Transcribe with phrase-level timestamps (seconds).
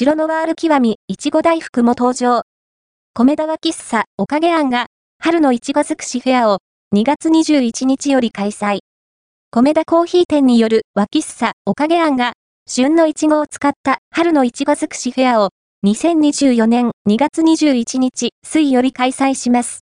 [0.00, 2.42] 白のワール極みいちご大福も登場。
[3.14, 4.86] 米田は喫茶おかげ庵が
[5.18, 6.58] 春のいちご尽くしフェアを
[6.94, 8.78] 2月21日より開催。
[9.50, 12.34] 米田コーヒー店による和喫茶おかげ庵が
[12.68, 15.50] 旬のいちごを使った春のいちご尽くしフェアを
[15.84, 19.74] 2024年2月21日水より開催します。